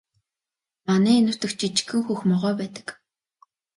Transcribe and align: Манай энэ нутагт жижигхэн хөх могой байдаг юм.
Манай 0.87 1.15
энэ 1.19 1.25
нутагт 1.27 1.57
жижигхэн 1.61 2.01
хөх 2.05 2.19
могой 2.29 2.53
байдаг 2.59 2.87
юм. 2.93 2.97